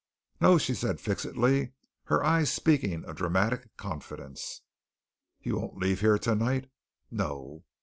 "No," 0.39 0.57
she 0.57 0.73
said 0.73 0.99
fixedly, 0.99 1.73
her 2.05 2.23
eyes 2.23 2.51
speaking 2.51 3.05
a 3.07 3.13
dramatic 3.13 3.77
confidence. 3.77 4.61
"You 5.43 5.57
won't 5.57 5.77
leave 5.77 6.01
here 6.01 6.17
tonight?" 6.17 6.71
"No." 7.11 7.65